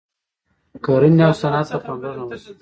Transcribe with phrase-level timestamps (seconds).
[0.83, 2.53] کرنې او صنعت ته پاملرنه وشوه.